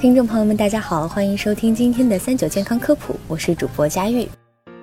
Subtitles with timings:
[0.00, 4.28] 听众朋友们，大家好，欢迎收听今天的三九健康科普，我是主播佳玉。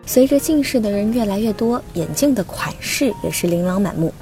[0.05, 4.13] 随着近视的人越来越多，眼镜的款式也是琳琅满目。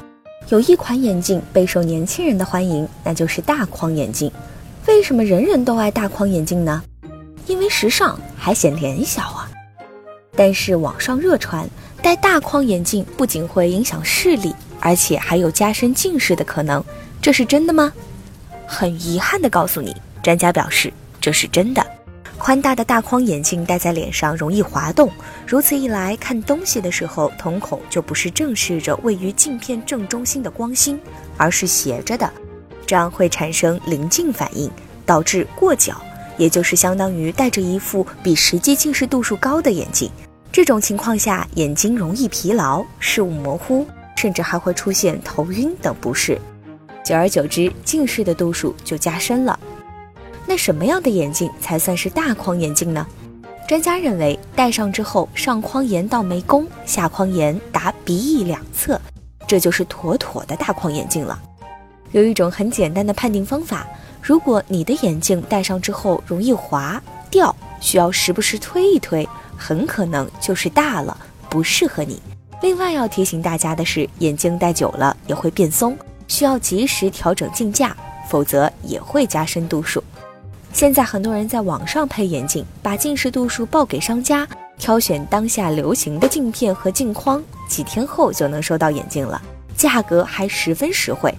[0.50, 4.32] 有一款眼镜备受年轻人的欢迎，那就是大框眼镜。
[4.86, 6.84] 为什么人人都爱大框眼镜呢？
[7.48, 9.50] 因为时尚，还显脸小啊。
[10.36, 11.68] 但是网上热传
[12.04, 16.84] 戴大框眼镜不仅会影响视力，而且还有加深近视的可能，
[17.20, 17.92] 这是真的吗？
[18.68, 19.96] 很遗憾地告诉你。
[20.24, 21.86] 专家表示，这是真的。
[22.38, 25.12] 宽大的大框眼镜戴在脸上容易滑动，
[25.46, 31.00] 如此一来，看东西的时候，瞳孔就不是正视着位于镜片正中心的光心，
[31.38, 32.32] 而是斜着的，
[32.86, 34.72] 这样会产生临近反应，
[35.06, 36.02] 导致过角，
[36.38, 40.10] 也就是相当于戴着一副比实际近视度数高的眼镜。
[40.52, 46.40] 这种情况下，眼睛容易疲劳、视物模糊，甚至还会出现头晕等不适。
[47.04, 49.58] 久而久之，近视的度数就加深了。
[50.54, 53.04] 那什么样的眼镜才算是大框眼镜呢？
[53.68, 59.02] 专家认为，戴上之后上框沿到眉弓，下框沿达鼻翼两侧，
[59.48, 61.42] 这就是妥妥的大框眼镜了。
[62.12, 63.88] 有一种很简单的判定方法：
[64.22, 71.18] 如果你的眼镜戴上之后容易滑掉，需要时不时推一推，很可能就是大了，
[71.50, 72.22] 不适合你。
[72.62, 75.98] 另外要提醒大家的是，眼镜戴久了也会变松，
[76.28, 77.98] 需要及时调整镜架，
[78.30, 80.04] 否则也会加深度数。
[80.74, 84.46] 现在很多人在网上配眼镜，把近视度数报给商家，
[84.80, 89.40] 挑选当下流行的镜片和镜框，几天后就能收到眼镜了，
[89.78, 91.32] 价格还十分实惠，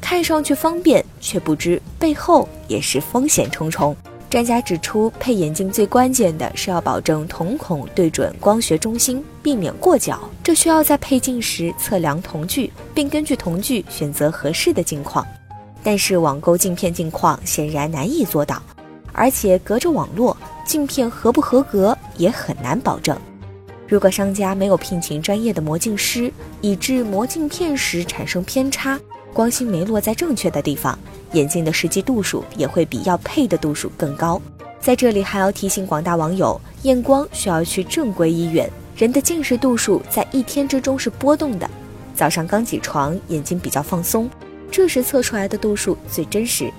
[0.00, 3.94] 看上去方便，却不知背后也是风险重重。
[4.30, 10.18] 专家指出，配眼镜最关键的是要保证瞳孔对准光学中心，避免过角。
[10.42, 15.26] 这需要在配镜时测量瞳距，并根据瞳距选择合适的镜框。
[15.82, 18.62] 但是网购镜片镜框显然难以做到，
[19.12, 23.16] 而且隔着网络，镜片合不合格也很难保证。
[23.88, 28.98] 如果商家没有聘请专业的磨镜师，以致磨镜片时产生偏差，
[29.32, 30.96] 光芯没落在正确的地方，
[31.32, 34.40] 眼镜的实际度数也会比要配的度数更高。
[34.80, 38.70] 在这里还要提醒广大网友，验光需要去正规医院。
[38.96, 41.68] 人的近视度数在一天之中是波动的，
[42.14, 44.30] 早上刚起床，眼睛比较放松。
[44.70, 46.70] 这时测出来的度数最真实。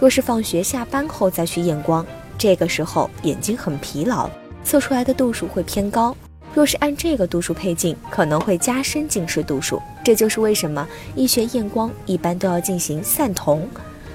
[0.00, 2.04] 若是放学下班后再去验光，
[2.36, 4.28] 这个时候眼睛很疲劳，
[4.64, 6.14] 测出来的度数会偏高。
[6.52, 9.80] 若是按这个度数配镜，可能会加深近视度数。
[10.04, 13.66] 这就是为什么医学验光一般都要进行散瞳。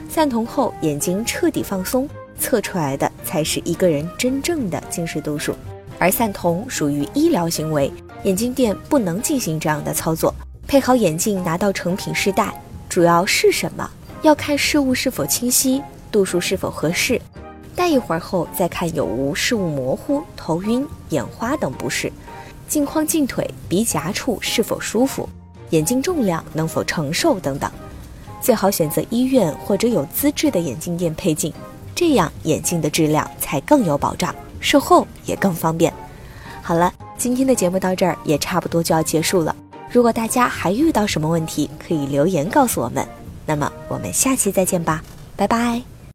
[0.09, 2.07] 散瞳后，眼睛彻底放松，
[2.39, 5.53] 测出来的才是一个人真正的近视度数。
[5.97, 7.91] 而散瞳属于医疗行为，
[8.23, 10.33] 眼镜店不能进行这样的操作。
[10.65, 12.53] 配好眼镜，拿到成品试戴。
[12.89, 13.87] 主要是什么？
[14.23, 17.21] 要看视物是否清晰，度数是否合适。
[17.75, 22.11] 戴一会儿后，再看有无视物模糊、头晕、眼花等不适。
[22.67, 25.29] 镜框、镜腿、鼻夹处是否舒服，
[25.69, 27.71] 眼镜重量能否承受等等。
[28.41, 31.53] 最好选择医院或者有资质的眼镜店配镜，
[31.93, 35.93] 这样眼镜的质量才更有保障，售后也更方便。
[36.61, 39.55] 好了，今天的节目到这儿也差不多就要结束了。
[39.91, 43.05] 如果大家还遇到什么问题，可以留言告诉我们。
[43.45, 45.03] 那么我们下期再见吧，
[45.35, 45.98] 拜拜。